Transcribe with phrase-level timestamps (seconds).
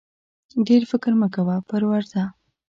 [0.67, 2.23] ډېر فکر مه کوه پر ورځه!